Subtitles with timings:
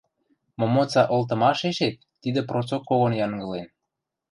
[0.59, 3.67] Момоца олтымашешет тидӹ процок когон янгылен.